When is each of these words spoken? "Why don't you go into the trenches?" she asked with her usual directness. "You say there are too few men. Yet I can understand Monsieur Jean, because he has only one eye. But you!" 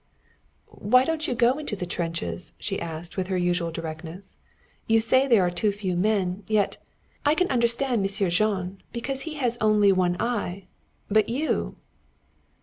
"Why 0.81 1.05
don't 1.05 1.27
you 1.27 1.35
go 1.35 1.59
into 1.59 1.75
the 1.75 1.85
trenches?" 1.85 2.53
she 2.57 2.81
asked 2.81 3.17
with 3.17 3.27
her 3.27 3.37
usual 3.37 3.69
directness. 3.69 4.37
"You 4.87 4.99
say 4.99 5.27
there 5.27 5.45
are 5.45 5.51
too 5.51 5.71
few 5.71 5.95
men. 5.95 6.41
Yet 6.47 6.77
I 7.23 7.35
can 7.35 7.47
understand 7.49 8.01
Monsieur 8.01 8.31
Jean, 8.31 8.81
because 8.91 9.21
he 9.29 9.35
has 9.35 9.59
only 9.61 9.91
one 9.91 10.17
eye. 10.19 10.65
But 11.07 11.29
you!" 11.29 11.75